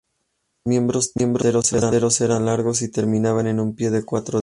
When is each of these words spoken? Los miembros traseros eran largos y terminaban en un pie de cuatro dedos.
Los 0.65 1.11
miembros 1.13 1.69
traseros 1.69 2.21
eran 2.21 2.47
largos 2.47 2.81
y 2.81 2.87
terminaban 2.89 3.45
en 3.45 3.59
un 3.59 3.75
pie 3.75 3.91
de 3.91 4.03
cuatro 4.03 4.39
dedos. 4.39 4.39